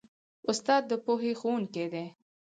[0.49, 2.05] استاد د پوهې ښوونکی دی.